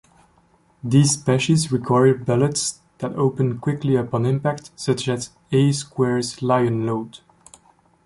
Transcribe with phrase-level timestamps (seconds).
[0.83, 7.19] These species require bullets that open quickly upon impact, such as A-Square's Lion load.